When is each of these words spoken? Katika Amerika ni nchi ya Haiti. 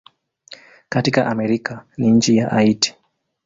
Katika 0.89 1.27
Amerika 1.27 1.85
ni 1.97 2.11
nchi 2.11 2.37
ya 2.37 2.49
Haiti. 2.49 2.95